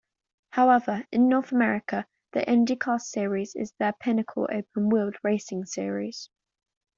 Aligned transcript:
However, 0.49 1.05
in 1.11 1.29
North 1.29 1.51
America, 1.51 2.07
the 2.31 2.39
IndyCar 2.39 2.99
series 2.99 3.55
is 3.55 3.71
their 3.73 3.93
pinnacle 3.93 4.49
open-wheeled 4.51 5.17
racing 5.23 5.65
series. 5.65 6.27